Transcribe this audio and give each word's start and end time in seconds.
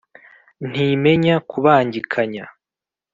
Ntimenya 0.69 1.35
kubangikanya, 1.49 2.45